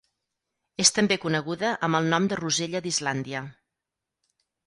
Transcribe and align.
És 0.83 0.91
també 0.95 1.17
coneguda 1.25 1.73
amb 1.89 1.99
el 1.99 2.09
nom 2.15 2.25
de 2.33 2.39
rosella 2.41 2.81
d'Islàndia. 2.87 3.45